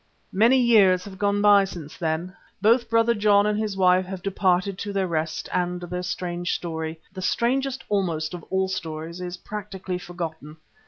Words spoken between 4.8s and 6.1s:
their rest and their